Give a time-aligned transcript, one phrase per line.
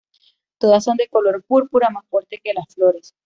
[0.57, 3.13] Todas son de color púrpura, más fuerte que las flores.